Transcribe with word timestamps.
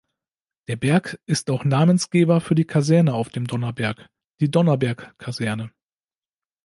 Der 0.67 0.77
Berg 0.77 1.19
ist 1.27 1.51
auch 1.51 1.63
Namensgeber 1.63 2.41
für 2.41 2.55
die 2.55 2.65
Kaserne 2.65 3.13
auf 3.13 3.29
dem 3.29 3.45
Donnerberg, 3.45 4.07
die 4.39 4.49
Donnerberg-Kaserne. 4.49 5.69